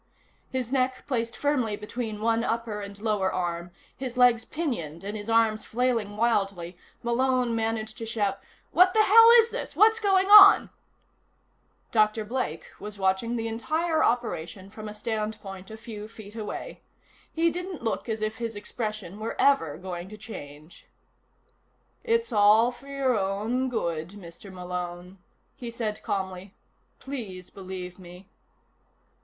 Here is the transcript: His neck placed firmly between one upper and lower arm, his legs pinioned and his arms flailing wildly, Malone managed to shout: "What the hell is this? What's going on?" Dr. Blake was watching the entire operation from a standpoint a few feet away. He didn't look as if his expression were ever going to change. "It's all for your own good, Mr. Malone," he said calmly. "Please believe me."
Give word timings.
His 0.49 0.71
neck 0.71 1.03
placed 1.05 1.37
firmly 1.37 1.75
between 1.75 2.21
one 2.21 2.43
upper 2.43 2.81
and 2.81 2.99
lower 2.99 3.31
arm, 3.31 3.69
his 3.95 4.17
legs 4.17 4.43
pinioned 4.45 5.03
and 5.03 5.15
his 5.15 5.29
arms 5.29 5.63
flailing 5.63 6.17
wildly, 6.17 6.75
Malone 7.03 7.55
managed 7.55 7.99
to 7.99 8.07
shout: 8.07 8.39
"What 8.71 8.95
the 8.95 9.03
hell 9.03 9.29
is 9.37 9.51
this? 9.51 9.75
What's 9.75 9.99
going 9.99 10.25
on?" 10.27 10.71
Dr. 11.91 12.25
Blake 12.25 12.65
was 12.79 12.97
watching 12.97 13.35
the 13.35 13.47
entire 13.47 14.03
operation 14.03 14.71
from 14.71 14.89
a 14.89 14.93
standpoint 14.95 15.69
a 15.69 15.77
few 15.77 16.07
feet 16.07 16.35
away. 16.35 16.81
He 17.31 17.51
didn't 17.51 17.83
look 17.83 18.09
as 18.09 18.23
if 18.23 18.37
his 18.39 18.55
expression 18.55 19.19
were 19.19 19.39
ever 19.39 19.77
going 19.77 20.09
to 20.09 20.17
change. 20.17 20.87
"It's 22.03 22.31
all 22.33 22.71
for 22.71 22.87
your 22.87 23.15
own 23.15 23.69
good, 23.69 24.09
Mr. 24.13 24.51
Malone," 24.51 25.19
he 25.55 25.69
said 25.69 26.01
calmly. 26.01 26.55
"Please 26.97 27.51
believe 27.51 27.99
me." 27.99 28.27